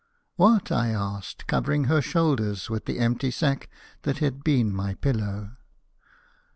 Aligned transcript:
"What?" 0.35 0.71
I 0.71 0.87
asked, 0.87 1.45
covering 1.45 1.83
her 1.83 2.01
shoulders 2.01 2.71
with 2.71 2.85
the 2.85 2.97
empty 2.97 3.29
sack 3.29 3.69
that 4.01 4.17
had 4.17 4.43
been 4.43 4.73
my 4.75 4.95
pillow. 4.95 5.57